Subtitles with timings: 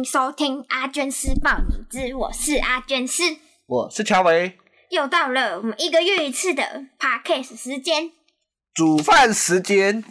[0.00, 3.22] 迎收听阿娟师报你知，我是阿娟师，
[3.66, 4.56] 我是乔维，
[4.88, 8.10] 又到了我们一个月一次的 Podcast 时间，
[8.72, 10.02] 煮饭时间。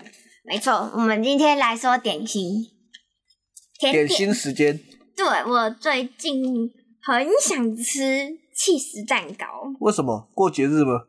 [0.44, 2.67] 没错，我们今天来说点心，
[3.80, 4.80] 甜点，点心时间。
[5.16, 6.71] 对，我最近
[7.02, 10.30] 很想吃起司蛋糕，为什么？
[10.35, 11.05] 过节日吗？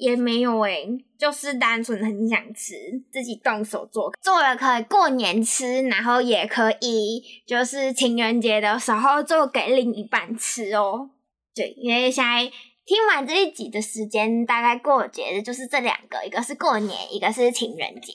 [0.00, 2.74] 也没有诶、就是单纯很想吃，
[3.12, 11.10] 自己动手做，做了可以过年吃，然后也可以就是情人节的时候做给另一半吃哦。
[11.54, 12.50] 对，因为现在
[12.86, 18.12] 听完这一集的时间，大概过节的就是这两个，一个是过年，一个是情人节。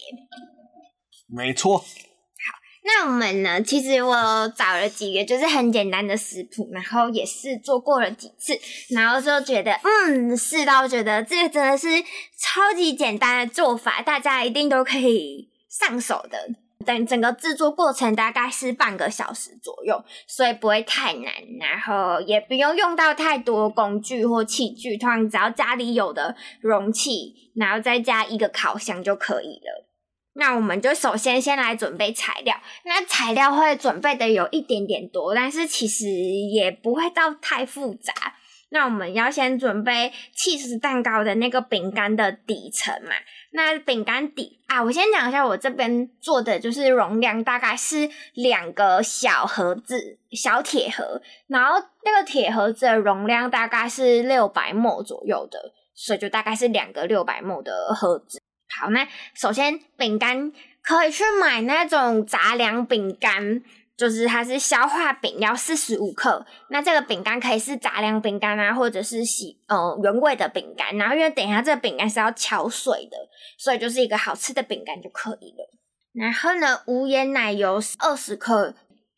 [1.27, 1.85] 没错。
[2.87, 3.59] 那我们呢？
[3.63, 4.13] 其实我
[4.55, 8.53] 找了几个就是很简单的食谱，然后也是做过了几次，
[8.93, 11.87] 然后就觉得，嗯，试到觉得这个真的是
[12.37, 16.37] 超级简单的做法，大家一定都可以上手的。
[16.85, 29.84] 等整个制作过程大概是半个小时左右，所以不会太难，然后也不用用到太多工具或器具，通常只要家里有的容器，然后再加一个烤箱就可以了。
[30.37, 38.13] 那我们就首先先来准备材料，那材料会准备的有一点点多，但是其实也不会到太复杂。
[38.69, 43.11] 那我们要先准备起司蛋糕的那个饼干的底层嘛。
[43.51, 58.41] 那饼干底啊，我先讲一下我这边做的就是容量大概是两个小盒子，小铁盒，然后那个铁盒子的容量大概是六百 ml 左右的，所以就大概是两个六百 ml 的盒子。
[58.79, 63.61] 好，那首先饼干可以去买那种杂粮饼干，
[63.95, 66.45] 就是它是消化饼，要四十五克。
[66.69, 70.95] 那这个饼干可以是杂粮饼干啊，或者是洗呃原味的饼干。
[70.97, 73.17] 然后因为等一下这个饼干是要敲碎的，
[73.57, 75.71] 所以就是一个好吃的饼干就可以了。
[76.13, 78.75] 然后呢，无盐奶油二十克。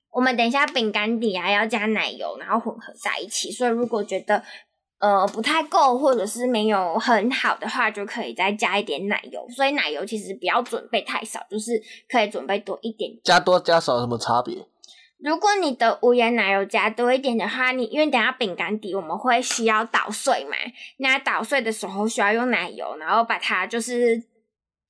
[0.10, 3.52] 我们等一下饼干底啊要加奶油，然后混合在一起。
[3.52, 4.44] 所以如果觉得
[5.00, 9.48] 呃，不太够，或者是没有很好的话，就可以再加一点奶油。
[9.50, 13.22] 所以奶油其实不要准备太少，就是可以准备多一点点。
[13.24, 14.68] 加多加少有什么差别？
[15.20, 20.56] 如果你的无盐奶油加多一点的话，你因为等下饼干底我们会需要捣碎嘛，
[20.98, 24.24] 那捣碎的时候需要用奶油，然后把它就是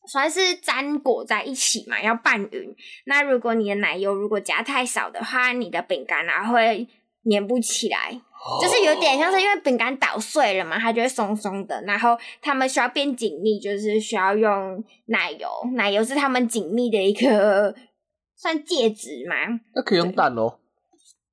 [0.06, 2.75] 算是粘裹在一起嘛，要拌匀。
[3.06, 6.88] 那如果你的奶油如果加太少的话，你的饼干啊会
[7.29, 8.22] 粘不起来。
[8.62, 11.81] 就是有点像是因为饼干捣碎了嘛，它就会松松的。
[11.84, 15.48] 然后他们需要变紧密，就是需要用奶油。
[15.75, 17.75] 奶油是他们紧密的一个
[18.38, 19.36] 算介质嘛。
[19.74, 20.59] 那可以用蛋哦。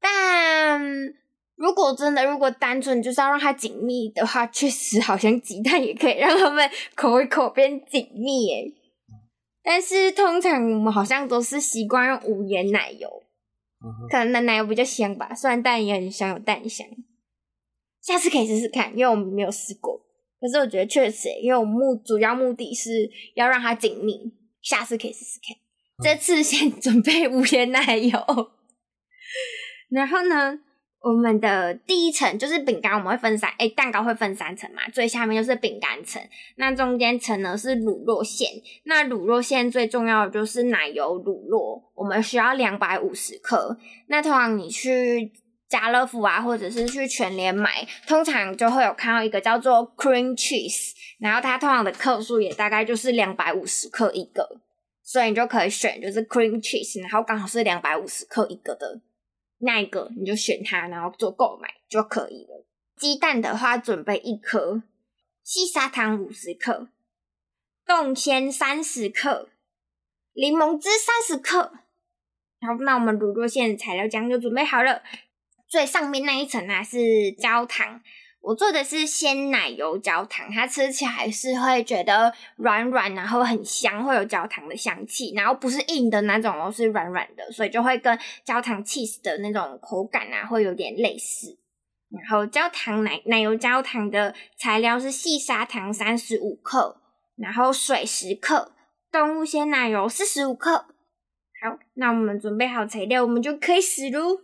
[0.01, 0.81] 但
[1.57, 8.73] 如果真的，如果单纯就是要让它紧密的话，确实好像鸡蛋也可以让他们口一口变紧密耶。
[9.63, 13.23] 但是通常我们好像都是习惯用无盐奶油。
[14.11, 16.87] 可能奶奶油比较香吧，虽然蛋也很香，有蛋香。
[18.00, 20.00] 下次可以试试看，因为我们没有试过。
[20.41, 25.56] 可是我觉得确实，因为我目主要目的是要让它紧密，下次可以试试看。
[26.03, 28.19] 这次先准备无盐奶油，
[29.89, 30.61] 然后呢？
[31.05, 36.23] 我们的第一层就是饼干，我们会分三，哎，蛋糕会分三层嘛，最下面就是饼干层，
[36.57, 38.49] 那中间层呢是乳酪馅，
[38.85, 43.77] 那乳酪馅最重要的就是奶油乳酪，我们需要两百五十克，
[44.07, 45.31] 那通常你去
[45.69, 54.49] 家乐福啊，或者是去全联买，通常就会有看到一个叫做 cream cheese，然后它通常的克数也大概就是两百五十克一个，
[55.03, 59.03] 所以你就可以选就是 cream cheese，然后刚好是两百五十克一个的。
[59.64, 62.64] 那一个你就选它，然后做购买就可以了。
[62.96, 64.82] 鸡蛋的话，准备一颗，
[65.43, 66.88] 细砂糖五十克，
[67.84, 69.49] 冻鲜三十克，
[70.34, 71.72] 柠檬汁三十克。
[72.61, 75.02] 好，那我们乳酪馅材料浆就准备好了。
[75.66, 78.00] 最上面那一层呢是焦糖。
[78.44, 91.58] 我做的是鲜奶油焦糖，它吃起来是会觉得软软，然后很香，会有焦糖的香气，然后不是硬的那种哦，是软软的，所以就会跟焦糖 cheese 的那种口感啊，会有点类似。
[92.11, 97.00] 然后焦糖奶奶油焦糖的材料是细砂糖三十五克，
[97.37, 98.73] 然后水十克，
[99.11, 100.87] 动物鲜奶油四十五克。
[101.62, 104.43] 好，那我们准备好材料，我们就可以使喽。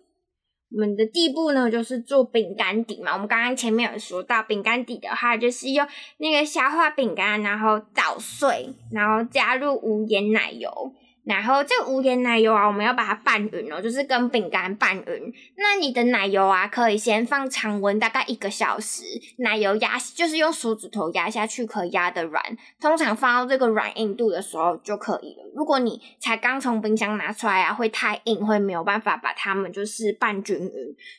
[0.72, 3.12] 我们的第一步呢，就是做饼干底嘛。
[3.12, 5.87] 我们刚刚前面有说到，饼干底的话，就是用
[6.19, 10.93] 那个消化饼干，然后捣碎，然后加入无盐奶油。
[11.25, 15.32] 然后这个无盐奶油啊，我们要把它拌匀哦，就是跟饼干拌匀。
[15.56, 19.05] 那你的奶油啊，可以先放常温大概一个小时，
[19.37, 22.43] 奶油压就是用手指头压下去，可以压得软。
[22.81, 25.50] 通常放到这个软硬度的时候就可以了。
[25.55, 30.72] 如果你才刚从冰箱拿出来啊，会太硬，会没有办法把它们就是拌均匀。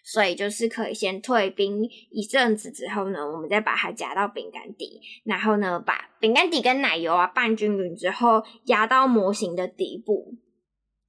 [0.04, 9.91] 所以就是可以先退冰一阵子之后呢，我们再把它夹到饼干底，然后呢，把饼干底跟奶油啊拌均匀之后，压到模型的底。
[9.94, 10.34] 一步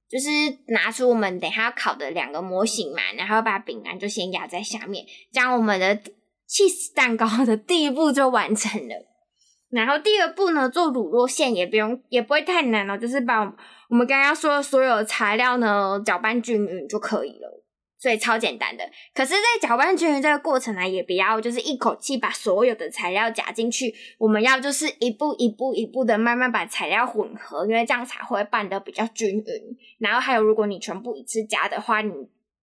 [0.09, 0.27] 就是
[0.67, 5.95] 拿出我们等下要烤的两个模型嘛，然后把饼干就先压在下面，这样我们的
[6.47, 8.95] cheese 蛋糕的第一步就完成了。
[9.69, 13.39] 然后第二步呢，做乳酪馅也不用，也不会太难哦，就是把
[13.89, 17.62] 我们刚刚说的所有材料呢搅拌均匀就可以了。
[18.03, 18.83] 所以超简单的，
[19.13, 29.77] 可是，在搅拌均匀这个过程呢，也不要就是一口气把所有的材料加进去，我们要就是一步一步一步的慢慢把材料混合，因为这样才会拌得比较均匀。
[29.99, 32.11] 然后还有，如果你全部一次加的话，你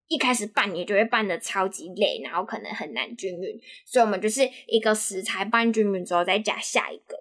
[0.09, 3.59] 一开始拌你就会拌得超级累，然后可能很难均匀。
[3.87, 7.17] 所以，我们就是一个食材拌均匀之后，再加下一个。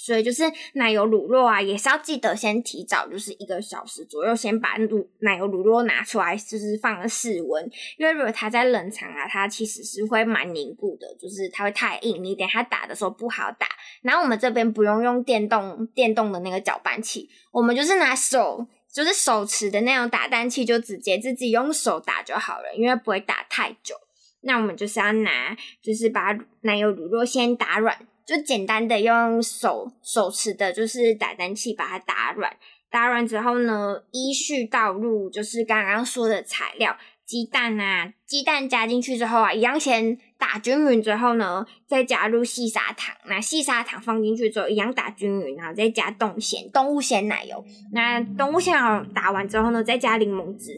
[0.00, 7.68] 所以就是奶油乳酪啊，也是要记得先提早，就是一个小时左右，先把乳奶油乳酪拿出来，就是放个室温。
[7.98, 13.66] 因为如果它在冷藏啊，它其实是会蛮凝固的，就是它会太硬，你等下打的时候不好打。
[14.02, 23.96] 然后我们这边不用用电动电动的那个搅拌器，我们就是拿手，就是手持的那种打蛋器，就直接自己用手打就好了，因为不会打太久。
[24.42, 28.06] 那我们就是要拿，就是把奶油乳酪先打软。
[28.28, 32.54] 就简单的用手手持的，就是打蛋器把它打软，
[32.90, 36.94] 打软之后呢，依序倒入就是刚刚说的材料，
[37.24, 47.64] 鸡蛋啊，鸡蛋加进去之后啊，一样先打均匀之后呢，再加入细砂糖，那细砂糖放进去之后一样打均匀，然后再加冻鲜动物鲜奶油，
[47.94, 50.74] 那动物鲜奶油打完之后呢，再加柠檬汁，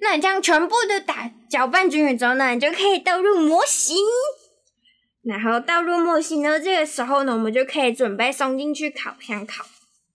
[0.00, 3.94] 那你这样全部都打搅拌均匀之后呢，你就可以倒入模型。
[5.26, 9.64] 然后倒入模型呢，这个时候呢，我们就可以准备送进去烤箱烤。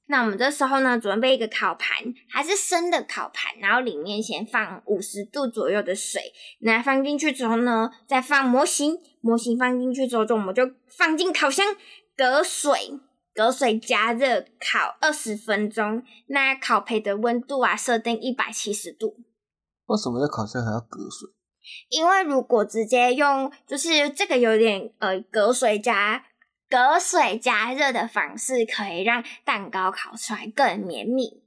[0.07, 6.21] 那我们这时候呢，准备一个烤盘，还是生的烤盘，然后里面先放五十度左右的水。
[6.61, 11.65] 那放进去之后呢，再放模型，模型放进去之后，我们就放进烤箱，
[12.15, 12.99] 隔水，
[13.35, 16.03] 隔水加热烤二十分钟。
[16.27, 19.17] 那烤焙的温度啊，设定一百七十度。
[19.87, 21.29] 为什么在烤箱还要隔水？
[21.89, 26.25] 因为如果直接用，就是这个有点呃隔水加
[26.69, 31.43] 隔水加热的方式，可以让蛋糕烤出来更绵密。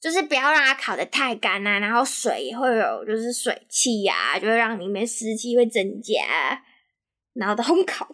[0.00, 6.62] 就是不要让它烤得太干啊，然后水也会有就是水汽呀、啊，就会让里面湿气会增加，
[7.32, 8.04] 然后的烘烤。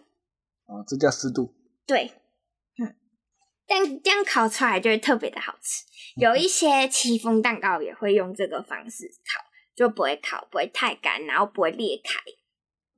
[0.67, 1.53] 哦，这叫湿度。
[1.85, 2.09] 对，
[2.81, 2.95] 嗯，
[3.67, 5.83] 但这样烤出来就会特别的好吃。
[6.15, 9.50] 有一些戚风蛋糕也会用这个方式烤。
[9.75, 12.19] 就不会烤，不会太干，然后不会裂开。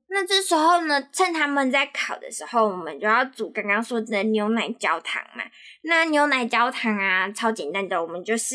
[0.08, 5.42] 那这时候呢，趁他们在烤的时候，我们就要煮刚刚说的牛奶焦糖嘛。
[5.82, 8.54] 那牛奶焦糖啊，超简单的，我们就是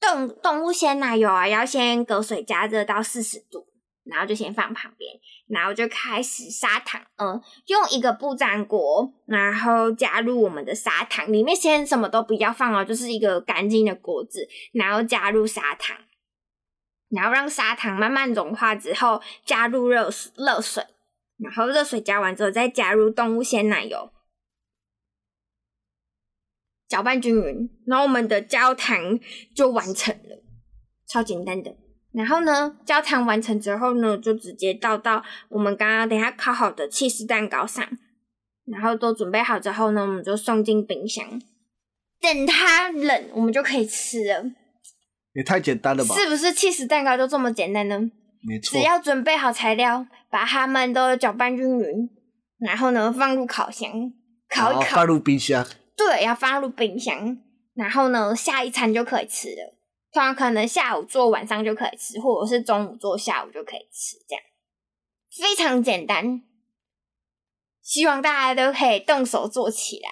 [0.00, 3.68] 动动物鲜奶油啊，要先隔水加热到四十度，
[4.04, 5.12] 然后就先放旁边，
[5.46, 15.96] 然后就开始砂糖，嗯，用一个不粘锅，然后加入我们的砂糖，里面先什么都不要放哦，就是一个干净的锅子，然后加入砂糖。
[17.08, 20.84] 然后让砂糖慢慢融化之后，加入热热水，
[21.38, 24.10] 然后热水加完之后再加入动物鲜奶油，
[26.88, 29.18] 搅拌均匀，然后我们的焦糖
[29.54, 30.42] 就完成了，
[31.06, 31.76] 超简单的。
[32.12, 37.86] 然后呢，焦糖完成之后呢，就直接倒到我们刚刚等下烤好的起司蛋糕上，
[38.64, 41.40] 然后都准备好之后呢，我们就送进冰箱，
[42.20, 44.50] 等它冷，我们就可以吃了。
[45.36, 46.14] 也太简单了吧？
[46.14, 47.98] 是不是起司蛋糕就这么简单呢？
[48.42, 52.08] 没错，只要准备好材料，把它们都搅拌均匀，
[52.58, 53.90] 然后呢，放入烤箱
[54.48, 55.66] 烤一烤，放入冰箱。
[55.94, 57.36] 对，要放入冰箱，
[57.74, 59.74] 然后呢，下一餐就可以吃了。
[60.12, 64.42] 突然可能下午做，晚上就可以吃，或者是中午做，下午就可以吃，这样
[65.38, 66.42] 非常简单。
[67.82, 70.08] 希望大家都可以动手做起来。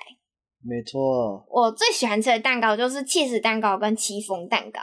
[0.62, 4.80] 没错，我最喜欢吃的蛋糕就是起司蛋糕跟戚风蛋糕。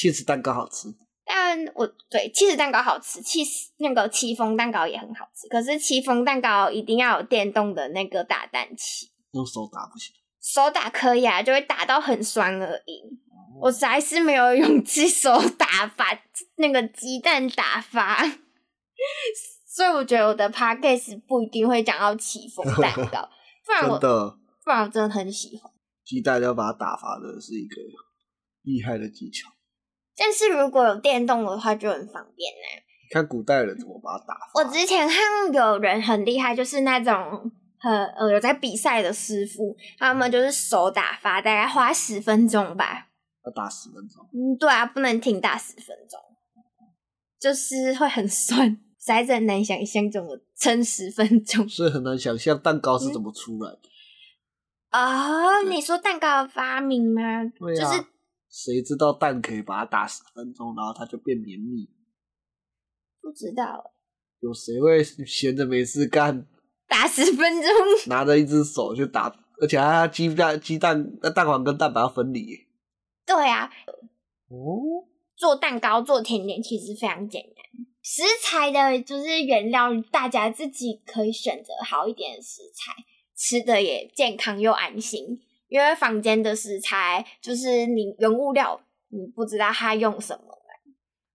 [0.00, 0.86] 起司蛋糕好吃，
[1.24, 5.48] 但我对气死蛋糕好吃，气死那个戚风蛋糕也很好吃。
[5.48, 10.14] 可是戚风蛋糕一定要有电动的那个打蛋器，用手打不行。
[10.40, 13.00] 手打可以啊，就会打到很酸而已。
[13.28, 16.06] 哦、我实在是没有勇气手打把
[16.56, 18.24] 那个鸡蛋打发，
[19.66, 23.28] 所以我觉得我的 podcast 不一定会讲到戚风蛋糕。
[23.66, 25.70] 不然我真的，不然我真的很喜欢
[26.04, 27.76] 鸡蛋要把它打发的是一个
[28.62, 29.50] 厉害的技巧。
[30.18, 32.82] 但是如果有电动的话就很方便呢。
[33.10, 34.62] 看古代人怎么把它打发。
[34.62, 37.52] 我之前看有人很厉害，就是那种。
[37.80, 43.06] 很呃，有在比赛的师傅，他们就是手打发，大概花十分钟吧。
[43.46, 44.28] 要打十分钟？
[44.34, 46.18] 嗯，对啊，不能停打十分钟，
[47.38, 51.66] 就是会很酸，实在是很难想象怎么撑十分钟。
[51.70, 53.78] 所以很难想象蛋糕是怎么出来的。
[54.90, 57.44] 啊、嗯哦，你说蛋糕的发明吗？
[57.60, 57.84] 对啊。
[57.84, 58.04] 就是
[58.50, 61.88] 谁知道蛋可以把它打十分钟，然后它就变绵密？
[63.20, 63.92] 不知道。
[64.40, 66.46] 有谁会闲着没事干？
[66.86, 67.70] 打十分钟，
[68.06, 69.28] 拿着一只手去打，
[69.60, 72.66] 而且还要鸡蛋、鸡蛋、那蛋黄跟蛋白要分离。
[73.26, 73.70] 对啊，
[74.48, 77.56] 哦，做蛋糕、做甜点其实非常简单。
[78.00, 82.94] 食材的就是原料，大家自己可以选择好一点的食材，
[83.36, 85.42] 吃的也健康又安心。
[85.68, 90.42] 因为房间的食材就是你原物料，你不知道它用什么。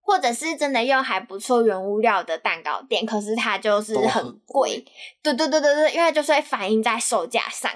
[0.06, 4.84] 或者是真的用还不错原物料的蛋糕店，可是它就是很贵。
[5.22, 7.70] 对对对对对，因为就是会反映在售价上。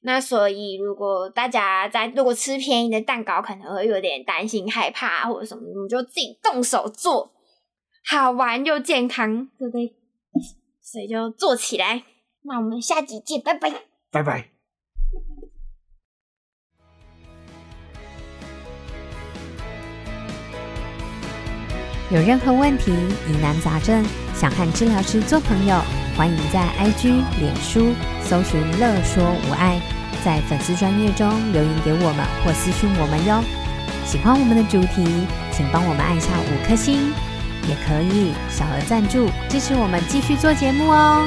[0.00, 7.30] 那所以如果大家在如果吃便宜的蛋糕，可能会有点担心害怕或者什么，你就自己动手做，
[8.08, 9.94] 好玩又健康，对不对？
[10.80, 12.02] 所以就做起来。
[12.44, 13.70] 那我们下集见，拜拜，
[14.10, 14.53] 拜拜。
[22.14, 22.92] 有任何问题、
[23.28, 24.04] 疑难杂症，
[24.36, 25.76] 想和治疗师做朋友，
[26.16, 27.08] 欢迎在 IG、
[27.40, 27.92] 脸书
[28.22, 29.80] 搜寻“乐说无碍”，
[30.24, 33.42] 在粉丝专页中留言给我们或私讯我们哟。
[34.06, 37.12] 喜欢我们的主题，请帮我们按下五颗星，
[37.66, 41.26] 也可以小额赞助支持我们继续做节目哦。